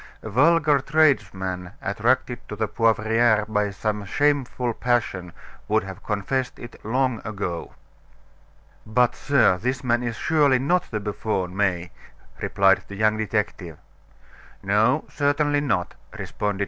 [0.23, 5.31] A vulgar tradesman attracted to the Poivriere by some shameful passion
[5.67, 7.73] would have confessed it long ago."
[8.83, 11.91] "But, sir, this man is surely not the buffoon, May,"
[12.41, 13.77] replied the young detective.
[14.63, 16.59] "No, certainly not," responded M.